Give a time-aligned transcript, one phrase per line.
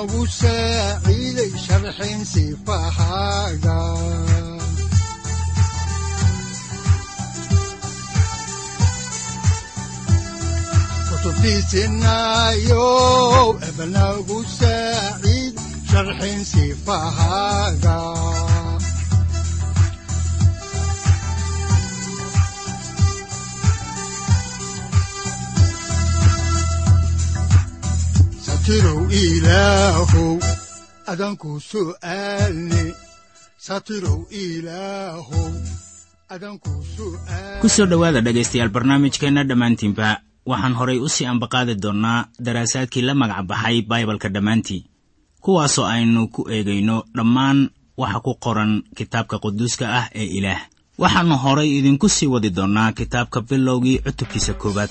[0.00, 3.78] udanogu saaciiday sharxin sifahaaga
[11.90, 12.86] kutubtiisinayo
[13.68, 15.54] ebanagu saaciid
[15.90, 17.96] sharxin sifahaaga
[28.70, 30.38] satirow ilaahow
[31.10, 32.82] adanku su'aalne
[33.58, 35.50] satirow ilaahow
[36.30, 40.08] adanku su'aal ku soo dhowaada dhegaystayaal barnaamijkeenna dhammaantiinba
[40.46, 44.86] waxaan horay u sii ambaqaadi doonnaa daraasaadkii la magac baxay baibalka dhammaantii
[45.42, 47.58] kuwaasoo aynu ku eegayno dhammaan
[47.98, 50.62] waxa ku qoran kitaabka quduuska ah ee ilaah.
[50.98, 54.90] Waxaannu horay idinku sii wadi doonnaa kitaabka bilowgii cutubkiisa koowaad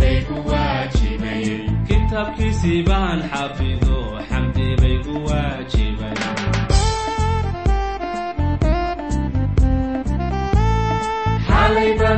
[0.00, 6.30] bay gu waajibayeen kitaabkiisii baan xafido xamdi bay gu waajibayeen
[11.46, 12.10] xalaquda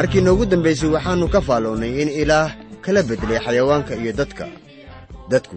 [0.00, 4.48] markii noogu dambaysay waxaannu ka faalloonnay in ilaah kala beddelay xayawaanka iyo dadka.
[5.28, 5.56] Dadku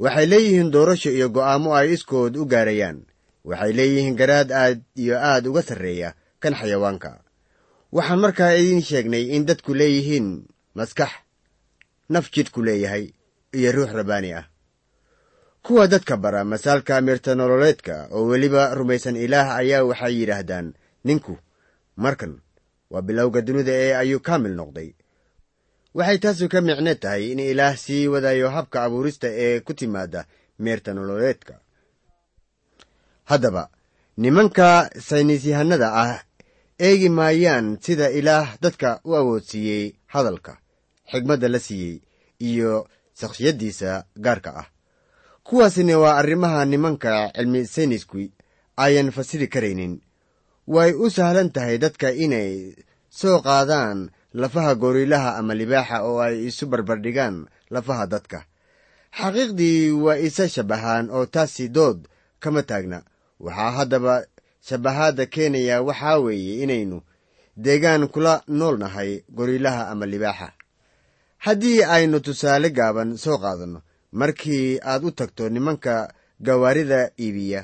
[0.00, 3.04] waxay leeyihiin doorasho iyo go'aammo ay iskood u gaarayaan.
[3.44, 7.20] Waxay leeyihiin garaad aad iyo aad uga sarreeya kan xayawaanka.
[7.92, 11.12] Waxaan markaa idiin sheegnay in dadku leeyihiin maskax
[12.08, 13.12] naf jidhku leeyahay
[13.52, 14.44] iyo ruux rabbaani ah.
[15.62, 20.72] Kuwa dadka bara masaalka mirta nololeedka oo weliba rumaysan ilaah ayaa waxay yidhaahdaan
[21.04, 21.36] ninku
[21.96, 22.40] markan
[22.90, 24.90] waa bilowga dunida ee ayuu kaamil noqday.
[25.94, 30.26] Waxay taasu ka micno tahay in ilaah sii wadayo habka abuurista ee ku timaada
[30.58, 31.54] meerta nololeedka.
[33.24, 33.68] Haddaba
[34.16, 36.22] nimanka saynisyahanada ah
[36.78, 40.58] eegi maayaan sida ilaah dadka u awoodsiiyey hadalka
[41.10, 42.00] xigmadda la siiyey
[42.38, 42.88] iyo
[43.20, 44.66] shakhsiyaddiisa gaarka ah.
[45.46, 48.18] Kuwaasina waa arrimaha nimanka cilmi saynisku
[48.76, 50.00] ayan fasiri karaynin
[50.74, 52.74] way u sahlan tahay dadka inay
[53.10, 53.98] soo qaadaan
[54.40, 57.36] lafaha goriilaha ama libaaxa oo ay isu barbardhigaan
[57.74, 58.38] lafaha dadka.
[59.18, 61.98] Xaqiiqdii waa isa shabbahaan oo taasi dood
[62.42, 62.98] kama taagna.
[63.44, 64.14] Waxaa haddaba
[64.68, 66.98] shabbahaadda keenaya waxaa weeye inaynu
[67.64, 70.48] deegaan kula nool nahay goriilaha ama libaaxa.
[71.44, 73.80] Haddii aynu tusaale gaaban soo qaadanno
[74.20, 75.94] markii aad u tagto nimanka
[76.46, 77.62] gawaarida iibiya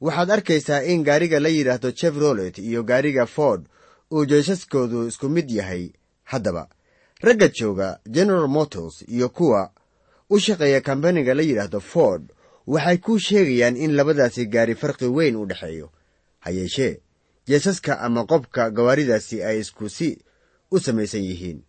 [0.00, 3.66] waxaad arkaysaa in gaariga la yidhaahdo chevrolet iyo gaariga ford
[4.12, 5.90] uu jeesaskoodu isku mid yahay
[6.24, 6.68] haddaba.
[7.20, 9.70] Ragga jooga general motors iyo kuwa
[10.30, 12.32] u shaqeeya kambaniga la yidhaahdo ford
[12.66, 15.90] waxay kuu sheegayaan in labadaasi gaari farqi weyn u dhexeeyo.
[16.40, 17.00] Ha yeeshee
[17.46, 20.18] jeesaska ama qobka gawaaridaasi ay isku si
[20.70, 21.62] u samaysan yihiin.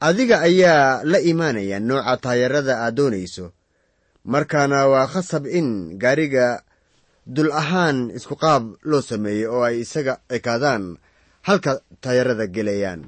[0.00, 3.52] Adiga ayaa la imaanaya nooca taayarada aad doonayso.
[4.24, 6.62] Markaana waa khasab in gaariga
[7.26, 10.98] dul ahaan isku qaab loo sameeyo oo ay isaga ekaadaan
[11.46, 13.02] halka taayarada gelayaan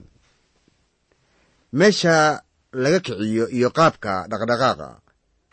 [1.73, 4.89] meesha laga kiciyo iyo qaabka dhaqdhaqaaqa.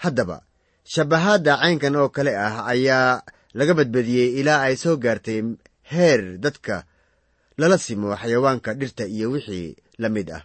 [0.03, 0.37] Haddaba
[0.93, 3.21] shabbahaadda caynkan oo kale ah ayaa
[3.53, 5.41] laga badbadiyey ilaa ay soo gaartay
[5.91, 6.85] heer dadka
[7.57, 10.43] lala simo xayawaanka dhirta iyo wixii la mid ah.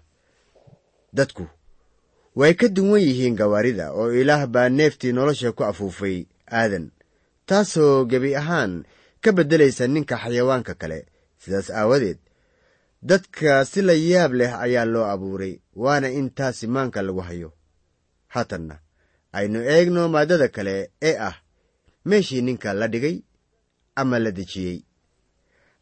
[1.13, 1.49] Dadku
[2.37, 6.93] way ka duwan yihiin gawaarida oo ilaah baa neeftii nolosha ku afuufay aadan
[7.49, 8.73] taasoo gebi ahaan
[9.23, 10.99] ka beddelaysa ninka xayawaanka kale.
[11.43, 12.19] Sidaas aawadeed
[13.09, 17.53] dadka si la yaab leh ayaa loo abuuray waana in taasi maanka lagu hayo.
[18.35, 18.77] Haatanna
[19.33, 21.37] aynu eegno maaddada kale ee ah
[22.09, 23.17] meeshii ninka la dhigay
[24.01, 24.79] ama la dejiyey.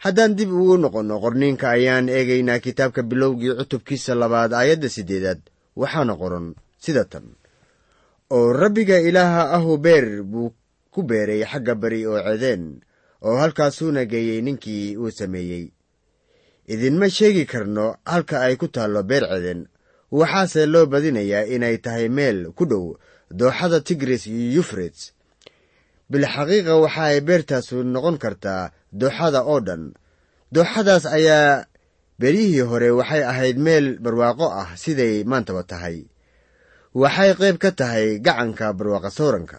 [0.05, 5.41] Haddaan dib ugu noqonno qorniinka ayaan eegaynaa kitaabka bilowgii cutubkiisa labaad aayadda siddeedaad.
[5.81, 6.47] Waxaana qoran
[6.79, 7.27] sida tan.
[8.31, 10.51] Oo rabbiga ilaaha ahu beer buu
[10.95, 12.65] ku beeray xagga bari oo cedeen
[13.27, 15.65] oo halkaasuuna geeyey ninkii uu sameeyey.
[16.73, 19.61] Idinma sheegi karno halka ay ku taallo beer ceden
[20.19, 22.87] waxaase loo badinayaa inay tahay meel ku dhow
[23.39, 25.01] dooxada tigris iyo yufrets
[26.11, 28.71] bilxaqiiqa waxa ay beertaasu noqon kartaa
[29.01, 29.85] dooxada oo dhan.
[30.55, 31.67] Dooxadaas ayaa
[32.21, 36.07] beryihii hore waxay ahayd meel barwaaqo ah siday maantaba tahay.
[36.95, 39.59] Waxay qayb ka tahay gacanka barwaaqa sooranka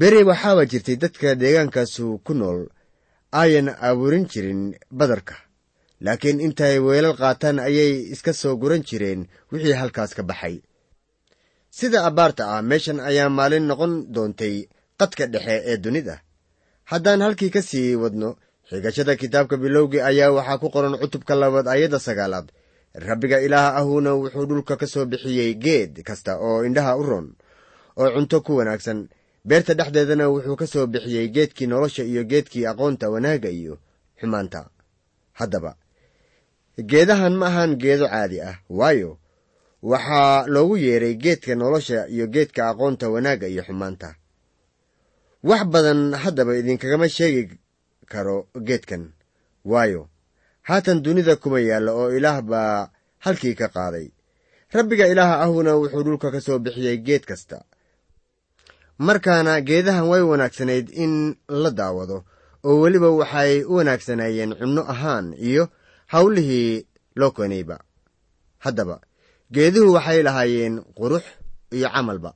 [0.00, 2.60] beri waxaaba jirtay dadka deegaankaasu ku nool.
[3.42, 4.62] Ayan abuurin jirin
[4.98, 5.34] badarka.
[6.04, 9.20] Laakiin intay weelal qaataan ayay iska soo guran jireen
[9.52, 10.56] wixii halkaas ka baxay.
[11.76, 14.54] Sida abbaarta ah meeshan ayaa maalin noqon doontay
[15.00, 16.16] qadka dhexe ee dunida.
[16.90, 18.36] Haddaan halkii ka sii wadno
[18.70, 22.46] xigashada kitaabka bilowgii ayaa waxaa ku qoran cutubka labaad ayadda sagaalaad.
[22.94, 27.26] Rabbiga ilaah ahuuna wuxuu dhulka ka soo bixiyey geed kasta oo indhaha u ron
[28.00, 29.08] oo cunto ku wanaagsan
[29.48, 33.74] beerta dhexdeedana wuxuu ka soo bixiyey geedkii nolosha iyo geedkii aqoonta wanaagga iyo
[34.20, 34.60] xumaanta.
[35.38, 35.72] Haddaba
[36.90, 39.18] geedahan ma ahan geedo caadi ah waayo
[39.82, 44.08] waxaa loogu yeedhay geedka nolosha iyo geedka aqoonta wanaagga iyo xumaanta.
[45.48, 47.58] Wax badan haddaba idinkagama sheegi
[48.12, 49.12] karo geedkan
[49.64, 50.08] waayo
[50.68, 52.88] haatan dunida kuma yaallo oo ilaah baa
[53.24, 54.08] halkii ka qaaday.
[54.72, 57.64] Rabbiga ilaaha ahuna wuxuu dhulka ka soo bixiyey geed kasta
[58.98, 62.24] markaana geedahan way wanaagsanayd in la daawado
[62.64, 65.68] oo weliba waxay u wanaagsanaayeen cunno ahaan iyo
[66.12, 66.86] howlihii
[67.16, 67.78] loo keenayba.
[68.58, 69.00] Haddaba
[69.52, 71.24] geeduhu waxay lahaayeen qurux
[71.70, 72.34] iyo camalba.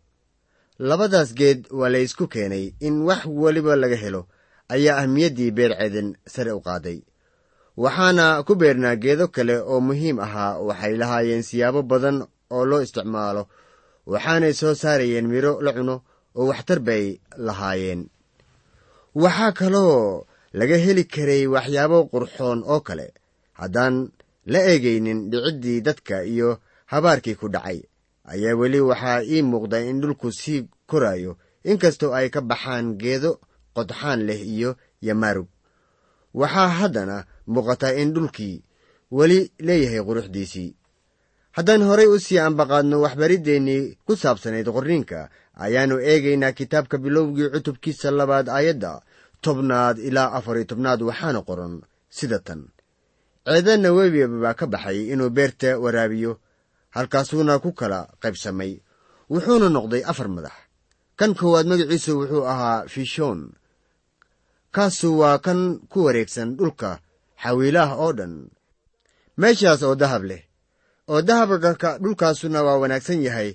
[0.79, 4.27] Labadaas geed waa laysku keenay in wax weliba laga helo
[4.69, 6.99] ayaa ahmiyaddii beer ceden sare u qaaday.
[7.77, 13.49] Waxaana ku beernaa geedo kale oo muhiim ahaa waxay lahaayeen siyaabo badan oo loo isticmaalo
[14.07, 16.03] waxaanay soo saarayeen midho la cuno
[16.37, 17.05] oo waxtar bay
[17.47, 18.03] lahaayeen.
[19.15, 20.25] Waxaa kaloo
[20.59, 23.07] laga heli karay waxyaabo qurxoon oo kale.
[23.61, 23.95] Haddaan
[24.53, 26.49] la eegaynin dhiciddii dadka iyo
[26.93, 27.79] habaarkii ku dhacay
[28.33, 31.33] ayaa weli waxaa ii muuqda in dhulku sii koraayo
[31.71, 33.31] inkastoo ay ka baxaan geedo
[33.77, 34.71] qodxaan leh iyo
[35.07, 35.49] yamaarug
[36.41, 37.17] waxaa haddana
[37.53, 38.57] muuqataa in dhulkii
[39.11, 40.71] weli leeyahay quruxdiisii.
[41.57, 45.29] Haddaan horay u sii ambaqaadno waxbariddeenii ku saabsanayd qorniinka
[45.65, 48.93] ayaannu eegaynaa kitaabka bilowgii cutubkiisa labaad aayadda
[49.45, 51.75] tobnaad ilaa afar iyo tobnaad waxaana qoran
[52.17, 52.61] sida tan.
[53.47, 56.33] Ceedanna webiba baa ka baxay inuu beerta waraabiyo
[56.97, 58.73] halkaasuuna ku kala qaybsamay.
[59.31, 60.57] Wuxuuna noqday afar madax.
[61.19, 63.41] Kan koowaad magaciisu wuxuu ahaa fishoon.
[64.75, 65.61] Kaasu waa kan
[65.91, 66.91] ku wareegsan dhulka
[67.43, 68.35] xawiilaha oo dhan.
[69.41, 70.43] Meeshaas oo dahab leh.
[71.09, 73.50] Oo dahabka dhulkaasuna waa wanaagsan yahay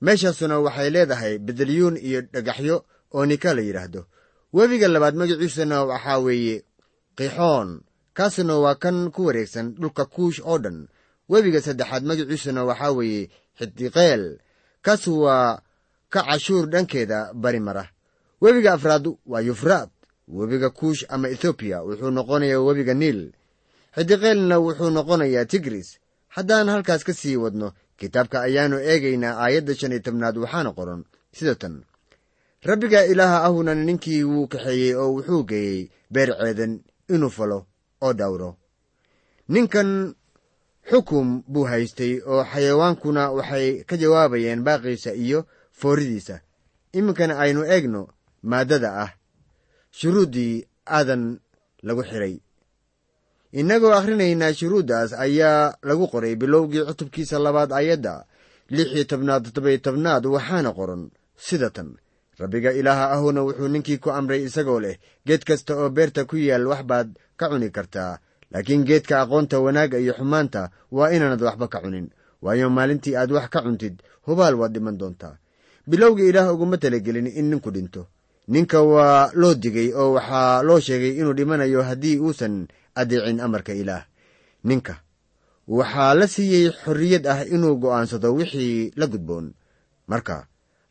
[0.00, 4.06] meeshaasuna waxay leedahay bedeliyuun iyo dhagaxyo oo nika la yidhaahdo.
[4.52, 6.64] Webiga labaad magaciisuna waxaa weeye
[7.16, 7.80] qixoon.
[8.14, 10.88] Kaasuna waa kan ku wareegsan dhulka kuush oo dhan.
[11.28, 14.38] Webiga saddexaad magaciisuna waxaa weeye xidiqeel.
[14.82, 15.60] Kaasu waa
[16.08, 17.90] ka cashuur dhankeeda bari mara.
[18.40, 19.90] Webiga afraad waa yufraad.
[20.28, 23.32] Webiga kuush ama ethoobiya wuxuu noqonayaa webiga niil.
[23.96, 25.98] Xidiqeelna wuxuu noqonayaa tigris.
[26.28, 31.00] Haddaan halkaas ka sii wadno kitaabka ayaannu eegaynaa aayadda shan iyo tobnaad waxaana qoran
[31.36, 31.74] sida tan.
[32.68, 36.72] Rabbiga ilaaha ahuna ninkii wuu kaxeeyey oo wuxuu geeyey beer ceedan
[37.14, 37.58] inuu falo
[38.04, 38.50] oo dhawro
[39.48, 39.90] ninkan
[40.90, 45.40] xukum buu haystay oo xayawaankuna waxay ka jawaabayeen baaqiisa iyo
[45.80, 46.36] fooridiisa
[46.98, 48.02] iminkana aynu eegno
[48.50, 49.10] maaddada ah
[49.98, 50.54] shuruuddii
[50.96, 51.22] aadan
[51.86, 52.34] lagu xidhay
[53.60, 58.14] innagoo akhrinaynaa shuruuddaas ayaa lagu qoray bilowgii cutubkiisa labaad ayadda
[58.76, 61.02] lix iyo tobnaad toddoba-iyo tobnaad waxaana qoran
[61.46, 61.88] sida tan
[62.40, 64.96] rabbiga ilaaha ahuna wuxuu ninkii ku amray isagoo leh
[65.26, 68.12] geed kasta oo beerta ku yaal wax baad ka cuni kartaa
[68.52, 72.06] laakiin geedka aqoonta wanaagga iyo xumaanta waa inaanad waxba ka cunin
[72.42, 73.94] waayo maalintii aad wax ka cuntid
[74.26, 75.34] hubaal waad dhiman doontaa.
[75.88, 78.06] Bilowgii ilaah uguma talagelin in ninku dhinto.
[78.48, 82.68] Ninka waa loo digay oo waxaa loo sheegay inuu dhimanayo haddii uusan
[83.00, 84.04] adeecin amarka ilaah.
[84.68, 84.94] Ninka
[85.76, 89.46] waxaa la siiyey xorriyad ah inuu go'aansado wixii la gudboon.
[90.10, 90.36] Marka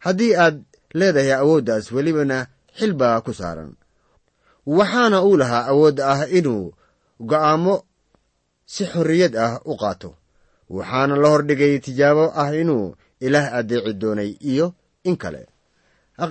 [0.06, 0.58] haddii aad
[1.00, 2.38] leedahay awooddaas welibana
[2.78, 3.72] xil baa ku saaran.
[4.78, 6.64] Waxaana uu lahaa awood ah inuu
[7.30, 7.76] go'aamo
[8.74, 10.10] si xorriyad ah u qaato.
[10.70, 12.96] Waxaana la hordhigay tijaabo ah inuu
[13.26, 14.68] ilaah addeeci doonay iyo
[15.04, 15.42] in kale.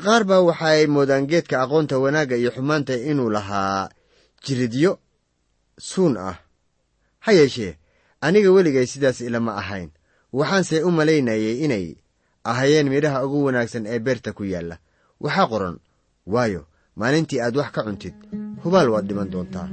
[0.05, 3.89] Qaar baa waxaay moodaan geedka aqoonta wanaagga iyo xumaanta inuu lahaa
[4.45, 4.91] jiridyo
[5.79, 6.39] suun ah.
[7.21, 7.79] Ha yeeshee
[8.21, 9.91] aniga weligay sidaas ilama ahayn.
[10.33, 11.97] Waxaanse u malaynayay inay
[12.45, 14.79] ahayeen midhaha ugu wanaagsan ee beerta ku yaalla.
[15.21, 15.77] Waxaa qoran
[16.27, 16.67] waayo
[16.97, 18.15] maalintii aad wax ka cuntid.
[18.63, 19.69] Hubaal waad dhiman doontaa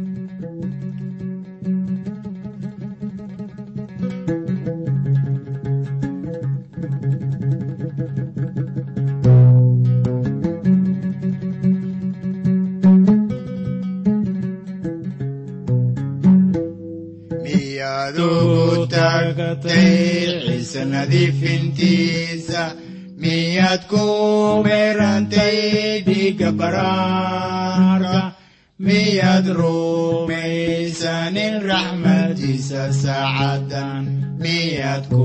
[20.73, 22.73] tagtay ciise nadiifintiisa
[23.21, 28.33] miyaad ku meerantay dhiigga baraarka
[28.79, 34.05] miyaad rumaysanin raxmadiisa saacadan
[34.41, 35.23] miyaad ku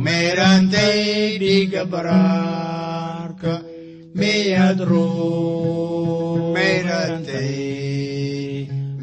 [0.00, 3.52] meerantay dhiigga baraarka
[4.18, 7.54] miyaad rumayrantay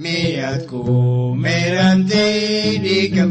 [0.03, 0.81] miyaad ku
[1.37, 3.25] meerantay dhiigga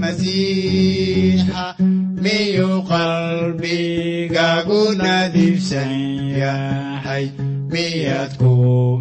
[4.42, 7.26] qalbigaagu nadiifsan yahay
[7.72, 8.52] miyaad ku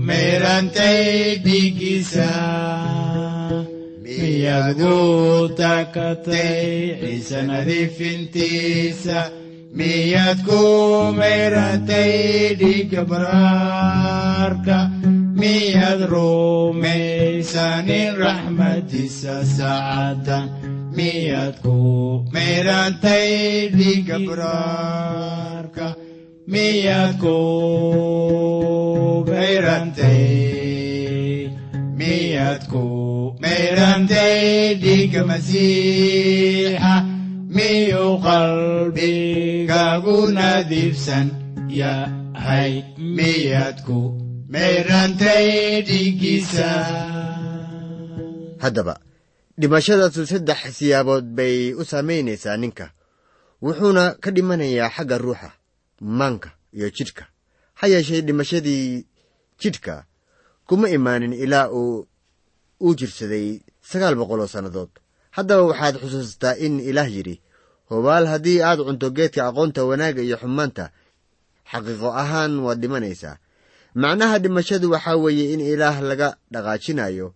[0.08, 2.30] meerantay dhiiggiisa
[4.06, 9.20] miyaad u takatay ciise nadiifintiisa
[9.78, 10.62] miyaad ku
[11.20, 12.14] meerantay
[12.62, 14.78] dhiigga baraarka
[15.42, 20.61] miyaad rumaysanin raxmadiisa saacada
[20.98, 21.76] miyaad ku
[22.34, 23.30] meerantay
[23.78, 25.88] dhiigga baraarka
[26.54, 27.36] miyaad ku
[29.30, 30.26] meerantay
[32.00, 32.84] miyaad ku
[33.44, 34.40] meerantay
[34.84, 36.94] dhiigga masiixa
[37.56, 41.28] miyuu qalbigaagu nadiifsan
[41.82, 42.74] yahay
[43.18, 44.00] miyaad ku
[44.54, 45.48] meerantay
[49.60, 52.92] dhimashadaasu saddex siyaabood bay u saamaynaysaa ninka.
[53.62, 55.52] Wuxuuna ka dhimanayaa xagga ruuxa
[56.02, 57.26] maanka iyo jidhka.
[57.74, 59.06] Ha yeeshee dhimashadii
[59.62, 60.06] jidhka
[60.68, 62.08] kuma imaanin ilaa uu
[62.82, 64.90] uu jirsaday sagaal boqol oo sannadood.
[65.32, 67.42] Haddaba waxaad xusuusataa in ilaah yidhi
[67.90, 70.92] hubaal haddii aad cunto geedka aqoonta wanaagga iyo xumaanta
[71.72, 73.38] xaqiiqo ahaan waad dhimanaysaa.
[73.96, 77.34] Macnaha dhimashadu waxaa weeye in ilaah laga dhaqaajinayo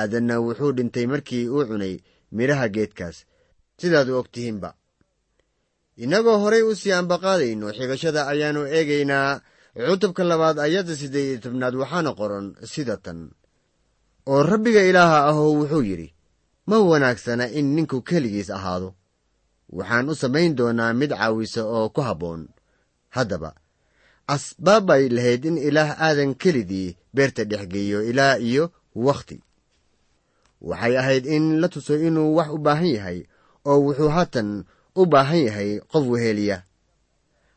[0.00, 1.94] aadanna wuxuu dhintay markii uu cunay
[2.36, 3.16] midhaha geedkaas.
[3.80, 4.70] Sidaad u og tihiinba
[6.02, 9.40] innagoo horay u sii ambaqaadayno xigashada ayaannu eegaynaa.
[9.86, 13.20] Cutubka labaad ayadda siddeed iyo tobnaad waxaana qoran sida tan.
[14.30, 16.08] Oo rabbiga ilaaha ahoo wuxuu yidhi
[16.68, 18.88] ma wanaagsana in ninku keligiis ahaado.
[19.76, 22.42] Waxaan u samayn doonaa mid caawisa oo ku habboon
[23.16, 23.50] haddaba
[24.34, 28.64] asbaab bay lahayd in ilaah aadan kelidii beerta dhexgeeyo ilaa iyo
[29.06, 29.36] wakhti
[30.70, 33.18] waxay ahayd in la tuso inuu wax u baahan yahay
[33.70, 34.48] oo wuxuu haatan
[34.96, 36.58] u baahan yahay qof weheliya.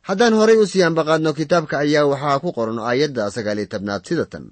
[0.07, 4.45] Haddaan horay u sii ambaqaadno kitaabka ayaa waxaa ku qoran aayadda sagaaliyo tobnaad sida tan.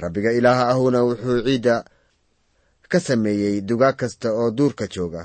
[0.00, 1.84] Rabbiga ilaaha ahuna wuxuu ciidda
[2.90, 5.22] ka sameeyey dugaag kasta oo duurka jooga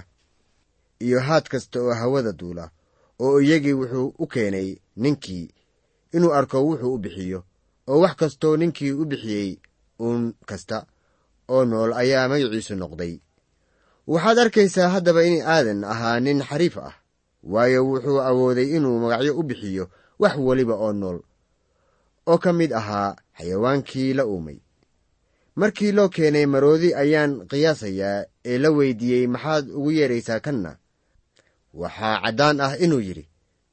[1.05, 2.65] iyo haad kasta oo hawada duula
[3.19, 4.69] oo iyagii wuxuu u keenay
[5.03, 5.45] ninkii
[6.15, 7.39] inuu arko wuxuu u bixiyo
[7.87, 9.49] oo wax kastoo ninkii u bixiyey
[9.99, 10.77] uun kasta
[11.53, 13.13] oo nool ayaa magaciisu noqday.
[14.07, 16.95] Waxaad arkaysaa haddaba in aadan ahaa nin xariif ah
[17.43, 19.85] waayo wuxuu awooday inuu magacyo u bixiyo
[20.21, 21.19] wax weliba oo nool
[22.31, 24.59] oo ka mid ahaa xayawaankii la uumay.
[25.55, 30.71] Markii loo keenay maroodi ayaan qiyaasayaa ee la weydiiyey maxaad ugu yeedhaysaa kanna?
[31.73, 33.25] Waxaa caddaan ah inuu yidhi.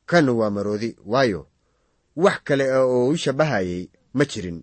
[0.06, 1.46] Kannu waa maroodi waayo
[2.16, 4.58] wax kale oo u shabbahayay ma jirin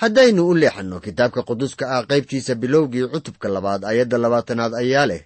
[0.00, 5.22] haddaynu u leexanno kitaabka quduska ah qaybtiisa bilowgii cutubka labaad ayadda labaatanaad ayaa leh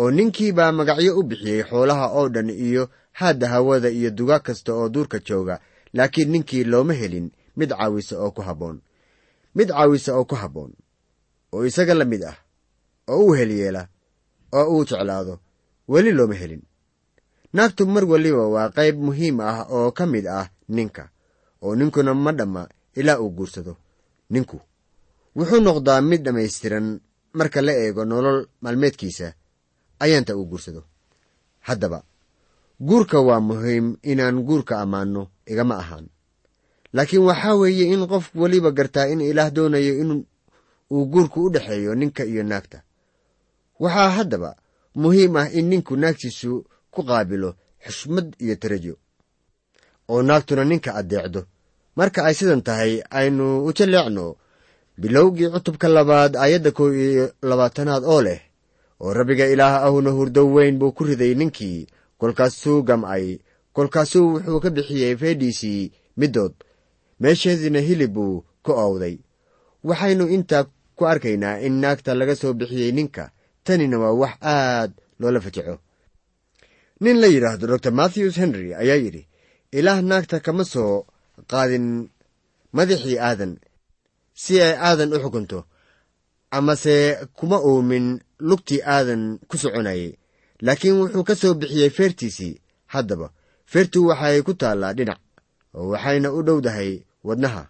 [0.00, 2.84] oo ninkii baa magacyo u bixiyey xoolaha oo dhan iyo
[3.18, 5.60] haadda hawada iyo dugaag kasta oo duurka jooga
[5.96, 7.26] laakiin ninkii looma helin
[7.56, 8.80] mid caawisa oo ku habboon.
[9.54, 10.72] Mid caawisa oo ku habboon.
[11.52, 12.36] Oo isaga la mid ah.
[13.08, 13.88] Oo u helyeela
[14.52, 15.34] oo uu jeclaado.
[15.88, 16.62] Weli looma helin.
[17.52, 21.04] Naagtu mar weliba waa qayb muhiim ah oo ka mid ah ninka.
[21.62, 23.76] Oo ninkuna ma dhamma ilaa uu guursado.
[24.30, 24.60] Ninku
[25.36, 27.00] wuxuu noqdaa mid dhammaystiran
[27.38, 29.32] marka la eego nolol maalmeedkiisa
[30.00, 30.82] ayaanta uu guursado.
[31.60, 32.02] Haddaba
[32.80, 36.06] guurka waa muhiim inaan guurka ammaanno igama ahaan.
[36.92, 40.10] Laakiin waxaa weeye in qof weliba gartaa in ilaah doonayo in
[40.90, 42.82] uu guurku u dhexeeyo ninka iyo naagta.
[43.80, 44.56] Waxaa haddaba
[44.94, 47.50] muhiim ah in ninku naagtiisu ku qaabilo
[47.84, 48.94] xushmad iyo tarajo
[50.08, 51.46] oo naagtuna ninka addeecdo
[51.96, 54.36] marka ay sidan tahay aynu u jalleecno
[55.00, 58.40] bilowgii cutubka labaad aayadda kow iyo labaatanaad oo leh
[59.02, 61.86] oo rabbiga ilaah ahuna hurdo weyn buu ku riday ninkii
[62.18, 63.26] kolkaasuu gamcay
[63.76, 66.54] kolkaasuu wuxuu ka bixiyey feedhiisii middood
[67.20, 69.16] meesheediina hilib buu ku owday
[69.88, 70.64] waxaynu intaa
[70.96, 73.24] ku arkaynaa in naagta laga soo bixiyey ninka
[73.64, 75.76] tanina waa wax aad loola fajaco
[77.02, 79.22] nin la yidhaahdo dor matthews henry ayaa yidhi
[79.78, 81.04] ilaah naagta kama soo
[81.50, 81.86] qaadin
[82.76, 83.52] madaxii aadan
[84.42, 85.58] si ay aadan u xukunto
[86.56, 86.94] amase
[87.38, 88.06] kuma uumin
[88.48, 90.12] lugtii aadan ku soconayay
[90.64, 92.60] laakiin wuxuu ka soo bixiyey feertiisii
[92.92, 93.26] haddaba
[93.72, 95.20] feertu waxay ku taallaa dhinac
[95.74, 96.90] oo waxayna u dhowdahay
[97.28, 97.62] wadnaha.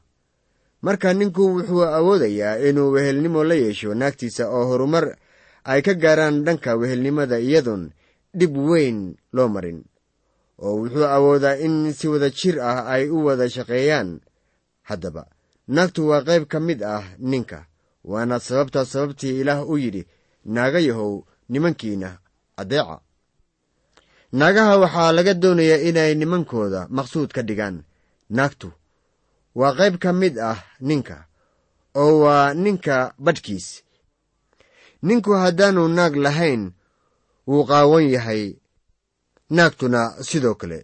[0.82, 5.06] Marka ninku wuxuu awoodayaa inuu wehelnimo la yeesho naagtiisa oo horumar
[5.64, 7.90] ay ka gaaraan dhanka wehelnimada iyadoon
[8.38, 8.98] dhib weyn
[9.32, 9.78] loo marin
[10.64, 14.10] oo wuxuu awoodaa in si wada jir ah ay u wada shaqeeyaan.
[14.88, 15.22] Haddaba
[15.74, 17.66] naagtu waa qayb ka mid ah ninka
[18.10, 20.02] waana sababtaa sababtii ilaah u yidhi
[20.54, 21.14] naaga yahow
[21.48, 22.18] nimankiina
[22.60, 22.96] addeeca.
[24.38, 27.76] Naagaha waxaa laga doonayaa inay nimankooda maqsuud ka dhigaan.
[28.36, 28.68] Naagtu
[29.58, 31.16] waa qayb ka mid ah ninka
[32.02, 33.66] oo waa ninka badhkiis.
[35.06, 36.62] Ninku haddaanu naag lahayn
[37.48, 38.42] wuu qaawan yahay
[39.56, 40.78] naagtuna sidoo kale.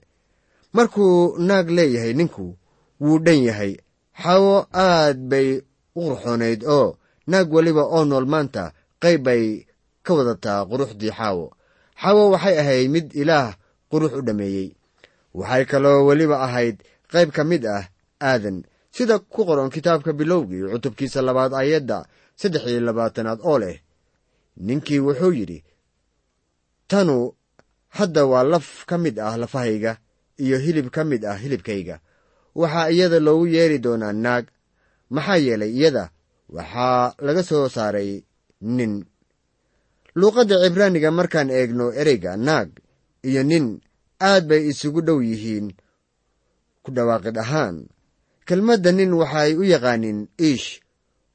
[0.77, 2.47] Markuu naag leeyahay ninku
[3.01, 3.73] wuu dhan yahay.
[4.23, 4.55] Xawo
[4.87, 5.49] aad bay
[5.97, 6.89] u qurxoonayd oo
[7.31, 8.63] naag weliba oo nool maanta
[9.03, 9.45] qayb bay
[10.05, 11.47] ka wadataa quruxdii xaawo
[12.03, 13.49] xaawo waxay ahayd mid ilaah
[13.91, 14.69] qurux u dhammeeyey
[15.39, 16.77] waxay kaloo weliba ahayd
[17.13, 17.85] qayb ka mid ah
[18.31, 18.59] aadan.
[18.97, 21.99] Sida ku qoran kitaabka bilowgii cutubkiisa labaad ayadda
[22.41, 23.77] saddex iyo labaatanaad oo leh
[24.67, 25.59] ninkii wuxuu yidhi
[26.91, 27.17] tanu
[27.97, 29.99] hadda waa laf ka mid ah lafahayga
[30.39, 32.01] iyo hilib ka mid ah hilibkayga.
[32.55, 34.45] Waxaa iyada loogu yeeri doonaa naag.
[35.11, 36.11] Maxaa yeelay iyada
[36.49, 38.23] waxaa laga soo saaray
[38.61, 39.05] nin.
[40.19, 42.69] Luuqadda cibraaniga markaan eegno ereyga naag
[43.29, 43.67] iyo nin
[44.21, 45.67] aad bay isugu dhow yihiin
[46.83, 47.77] ku dhawaaqid ahaan.
[48.47, 50.69] Kelmadda nin waxay u yaqaaniin iish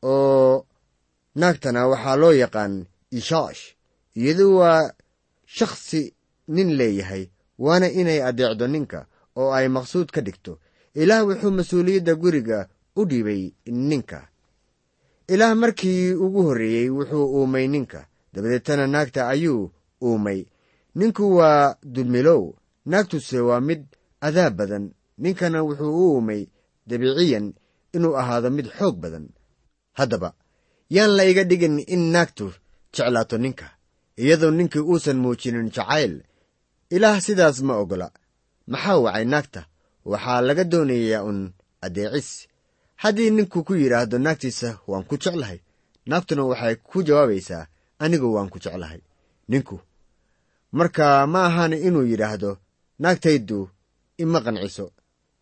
[0.04, 0.66] oo
[1.40, 2.74] naagtana waxaa loo yaqaan
[3.20, 3.62] ishaash
[4.20, 4.92] iyadu waa
[5.58, 6.02] shakhsi
[6.56, 7.24] nin leeyahay
[7.64, 9.00] waana inay addeecdo ninka
[9.40, 10.54] oo ay maqsuud ka dhigto.
[11.02, 12.60] Ilaah wuxuu mas'uuliyadda guriga
[13.00, 13.42] u dhiibay
[13.90, 14.20] ninka.
[15.34, 18.02] Ilaah markii ugu horreeyey wuxuu uumay ninka.
[18.34, 20.40] Dabadeetana naagta ayuu uumay.
[20.96, 22.44] Ninku waa dulmilow
[22.86, 23.82] naagtuse waa mid
[24.28, 24.86] adaab badan.
[25.18, 26.42] Ninkana wuxuu u uumay
[26.88, 27.54] dabiiciyan
[27.96, 29.26] inuu ahaado mid xoog badan.
[29.98, 30.30] Haddaba
[30.90, 32.46] yaan la iga dhigin in naagtu
[32.94, 33.68] jeclaato ninka
[34.18, 36.14] iyadoo ninkii uusan muujinin jacayl
[36.90, 38.08] ilaah sidaas ma oggola
[38.68, 39.62] maxaa wacay naagta?
[40.12, 41.40] Waxaa laga doonayaa un
[41.86, 42.30] addeecis
[43.02, 45.60] haddii ninku ku yidhaahdo naagtiisa waan ku jeclahay.
[46.10, 47.68] Naagtuna waxay ku jawaabaysaa
[48.04, 49.02] anigu waan ku jeclahay.
[49.52, 49.78] Ninku
[50.78, 52.52] marka ma ahaan inuu yidhaahdo
[53.00, 53.60] naagtaydu
[54.24, 54.86] ima qanciso.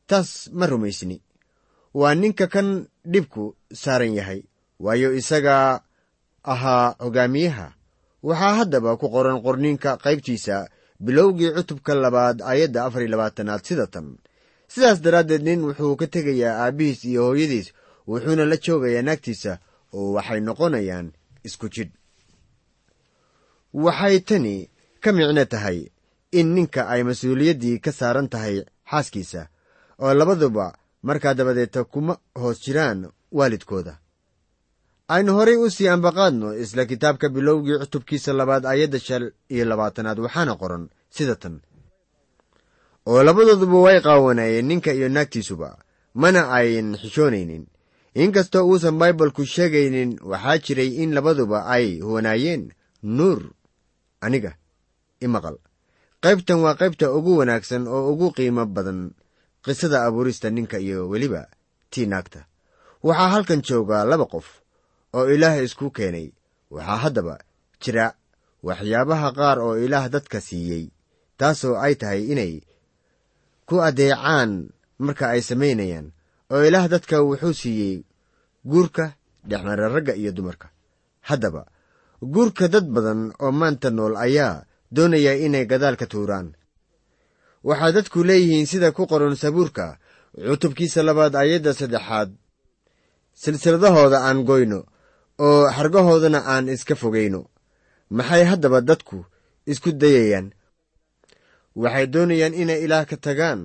[0.10, 1.18] Taas ma rumaysni.
[2.00, 3.44] Waa ninka kan dhibku
[3.82, 4.42] saaran yahay.
[4.80, 5.82] Waayo isagaa
[6.44, 7.68] ahaa hogaamiyaha.
[8.28, 10.56] Waxaa haddaba ku qoran qorninka qaybtiisa
[11.06, 14.08] bilowgii cutubka labaad aayadda afar iyo labaatanaad sida tan.
[14.74, 17.68] Sidaas daraaddeed nin wuxuu ka tegayaa aabbihiis iyo hooyadiis
[18.08, 19.52] wuxuuna la joogayaa naagtiisa
[19.98, 21.08] oo waxay noqonayaan
[21.48, 21.92] isku jidh
[23.74, 24.56] waxay tani
[25.04, 25.80] ka micno tahay
[26.40, 28.56] in ninka ay mas'uuliyaddii ka saaran tahay
[28.92, 29.42] xaaskiisa
[30.04, 30.66] oo labaduba
[31.08, 33.00] markaa dabadeeta kuma hoos jiraan
[33.38, 33.94] waalidkooda
[35.14, 40.54] aynu horay u sii ambaqaadno isla kitaabka bilowgii cutubkiisa labaad ayadda shan iyo labaatanaad waxaana
[40.62, 41.56] qoran sida tan.
[43.10, 45.70] Oo labadooduba way qaawanaayeen ninka iyo naagtiisuba
[46.14, 47.66] mana ayn xishoonaynin.
[48.24, 52.64] Inkastoo uusan baibalku sheegaynin waxaa jiray in labaduba ay huwanaayeen.
[53.04, 53.40] Nuur
[54.22, 54.52] aniga
[55.26, 55.58] imaqal
[56.24, 59.12] qaybtan waa qaybta ugu wanaagsan oo ugu qiimo badan
[59.66, 61.48] qisada abuurista ninka iyo weliba
[61.92, 62.46] tii naagta.
[63.04, 64.61] Waxaa halkan joogaa laba qof
[65.18, 66.28] oo ilaah isku keenay.
[66.72, 67.36] Waxaa haddaba
[67.82, 68.06] jira
[68.68, 70.86] waxyaabaha qaar oo ilaah dadka siiyey
[71.40, 72.54] taasoo ay tahay inay
[73.68, 74.52] ku addeecaan
[75.06, 76.08] marka ay samaynayaan
[76.54, 77.96] oo ilaah dadka wuxuu siiyey
[78.72, 79.06] guurka
[79.50, 80.68] dhexmara ragga iyo dumarka.
[81.28, 81.64] Haddaba
[82.34, 84.64] guurka dad badan oo maanta nool ayaa
[84.96, 86.48] doonaya inay gadaalka tuuraan.
[87.68, 89.98] Waxaa dadku leeyihiin sida ku qoran sabuurka
[90.48, 92.30] cutubkiisa labaad ayadda saddexaad
[93.34, 94.80] silsiladahooda aan goyno
[95.46, 97.42] oo xargahoodana aan iska fogayno.
[98.18, 99.18] Maxay haddaba dadku
[99.72, 100.48] isku dayayaan?
[101.82, 103.62] Waxay doonayaan inay ilaah ka tagaan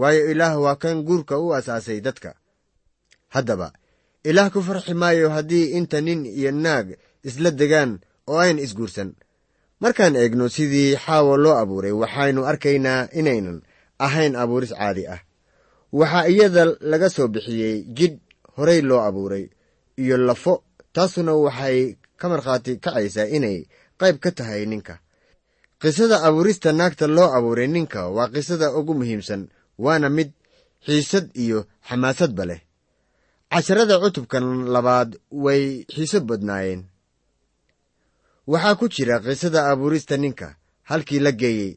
[0.00, 2.30] waayo ilaah waa kan guurka u asaasay dadka.
[3.34, 3.68] Haddaba
[4.28, 6.86] ilaah ku farxi maayo haddii inta nin iyo naag
[7.28, 7.92] isla degaan
[8.30, 9.10] oo ayn isguursan.
[9.82, 13.58] Markaan eegno sidii xaawo loo abuuray waxaynu arkaynaa inaynan
[14.06, 15.20] ahayn abuuris caadi ah.
[15.98, 18.18] Waxaa iyada laga soo bixiyey jidh
[18.56, 19.44] horay loo abuuray
[20.02, 20.54] iyo lafo
[20.94, 21.78] taasuna waxay
[22.20, 23.58] ka markhaati kacaysaa inay
[24.00, 24.94] qayb ka tahay ninka.
[25.80, 29.42] Qisada abuurista naagta loo abuuray ninka waa qisada ugu muhiimsan
[29.84, 30.30] waana mid
[30.86, 32.60] xiisad iyo xamaasadba leh.
[33.50, 35.10] Casharada cutubkan labaad
[35.44, 35.62] way
[35.94, 36.82] xiiso badnaayeen.
[38.52, 40.48] Waxaa ku jira qisada abuurista ninka
[40.88, 41.72] halkii la geeyey.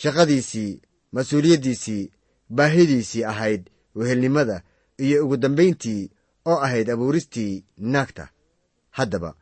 [0.00, 0.80] Shaqadiisii
[1.14, 2.02] mas'uuliyaddiisii
[2.56, 3.62] baahidiisii ahayd
[3.94, 4.56] wehelnimada
[5.04, 6.10] iyo ugu dambayntii
[6.46, 8.28] oo ahayd abuuristii naagta.
[8.90, 9.34] Haddaba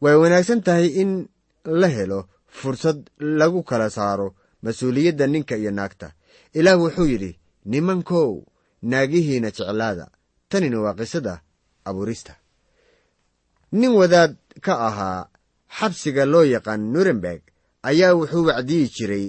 [0.00, 1.28] way wanaagsan tahay in
[1.64, 6.12] la helo fursad lagu kala saaro mas'uuliyadda ninka iyo naagta.
[6.54, 8.42] Ilaah wuxuu yidhi nimankow
[8.82, 10.06] naagihiina jeclaada.
[10.48, 11.40] Tanina waa qisada
[11.84, 12.34] abuurista.
[13.72, 15.28] Nin wadaad ka ahaa
[15.78, 17.42] xabsiga loo yaqaan nuremberg
[17.82, 19.26] ayaa wuxuu wacdiyi jiray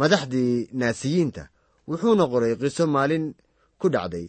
[0.00, 1.48] madaxdii naasiyiinta.
[1.88, 3.34] Wuxuuna qoray qiso maalin
[3.80, 4.26] ku dhacday.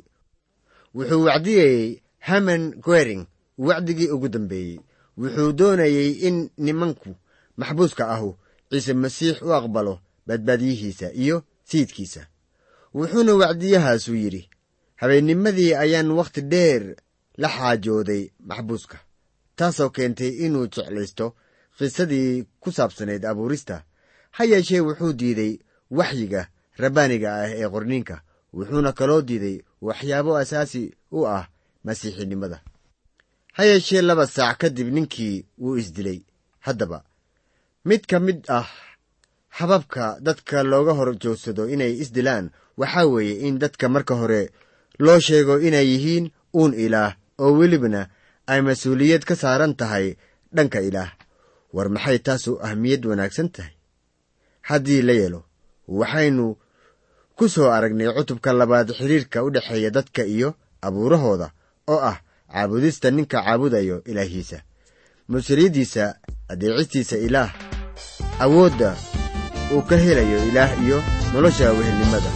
[0.96, 3.26] Wuxuu wacdiyayey haman gwering
[3.58, 4.80] wacdigii ugu dambeeyey
[5.18, 7.16] wuxuu doonayey in nimanku
[7.58, 8.38] maxbuuska ahu
[8.70, 12.28] ciise masiix u aqbalo badbaadiyihiisa iyo sayidkiisa
[12.94, 14.50] wuxuuna wacdiyahaasu yidhi
[14.96, 16.96] habeennimadii ayaan wakhti dheer
[17.38, 18.98] la xaajooday maxbuuska
[19.56, 21.36] taasoo keentay inuu jeclaysto
[21.78, 23.84] qisadii ku saabsanayd abuurista.
[24.32, 25.60] Ha yeeshee wuxuu diiday
[25.92, 28.22] waxyiga rabbaaniga ah ee qorniinka
[28.54, 31.48] wuxuuna kaloo diiday waxyaabo asaasi u ah
[31.86, 32.60] masiixinimada.
[33.56, 36.20] Ha yeeshee laba saac kadib ninkii wuu isdilay
[36.66, 37.04] haddaba
[37.86, 38.68] mid ka mid ah
[39.58, 42.46] hababka dadka looga hor joogsado inay isdilaan
[42.78, 44.42] waxaa weeye in dadka marka hore
[45.00, 46.26] loo sheego inay yihiin
[46.60, 48.02] uun ilaah oo welibana
[48.52, 50.16] ay mas'uuliyad ka saaran tahay
[50.56, 51.12] dhanka ilaah.
[51.74, 53.74] War maxay taasu ahmiyad wanaagsan tahay?
[54.70, 55.42] Haddii la yeelo
[55.88, 56.46] waxaynu
[57.38, 60.50] ku soo aragnay cutubka labaad xiriirka u dhexeeya dadka iyo
[60.82, 61.52] abuurahooda
[61.88, 62.18] oo ah
[62.54, 64.58] caabudista ninka caabudayo ilaahiisa
[65.32, 66.04] mas'uuliyaddiisa
[66.52, 67.50] adeecistiisa ilaah
[68.46, 68.90] awoodda
[69.76, 70.98] uu ka helayo ilaah iyo
[71.34, 72.32] nolosha wehelnimada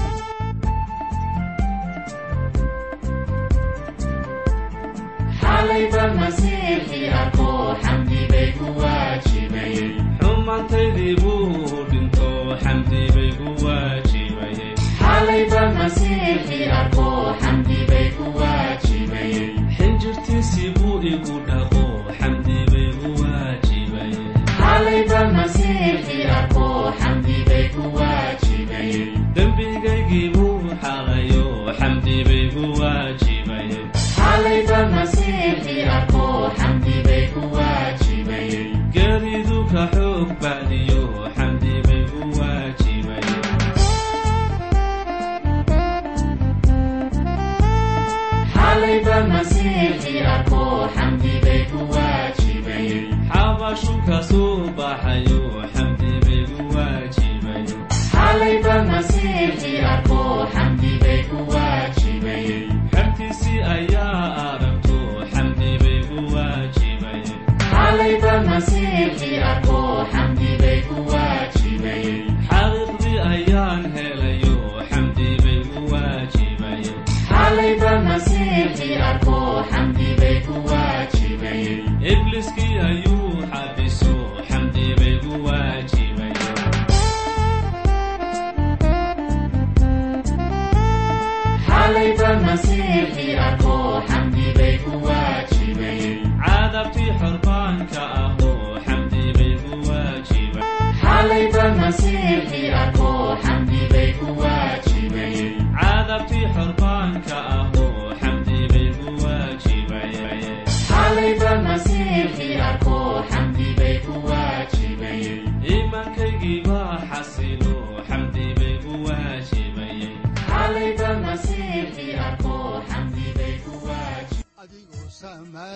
[49.22, 50.51] xabashu